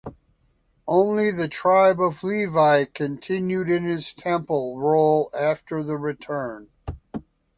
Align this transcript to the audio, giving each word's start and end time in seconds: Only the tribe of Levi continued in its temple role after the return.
Only 0.87 1.29
the 1.29 1.47
tribe 1.47 2.01
of 2.01 2.23
Levi 2.23 2.85
continued 2.85 3.69
in 3.69 3.87
its 3.87 4.15
temple 4.15 4.79
role 4.79 5.29
after 5.37 5.83
the 5.83 5.95
return. 5.95 6.69